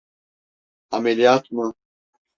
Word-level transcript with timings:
Ameliyat 0.91 1.51
mı? 1.51 1.73